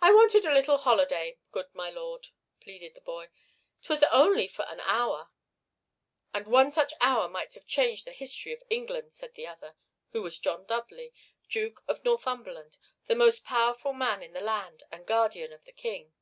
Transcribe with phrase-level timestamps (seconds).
[0.00, 3.28] "I wanted a little holiday, good my lord," pleaded the boy.
[3.84, 5.30] "'Twas only for an hour."
[6.34, 9.76] "And one such hour might have changed the history of England," said the other,
[10.10, 11.12] who was John Dudley,
[11.48, 16.14] Duke of Northumberland, the most powerful man in the land and guardian of the King.